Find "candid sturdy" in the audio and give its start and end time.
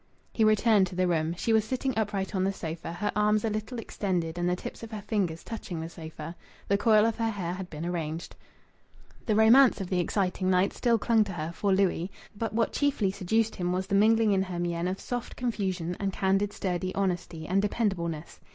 16.11-16.95